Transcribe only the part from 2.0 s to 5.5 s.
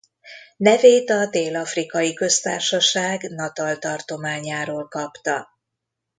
Köztársaság Natal tartományáról kapta.